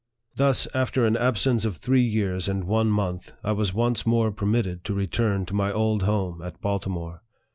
[0.35, 4.83] Thus, after an absence of three years and one month, I was once more permitted
[4.85, 7.21] to return to my old home at Baltimore.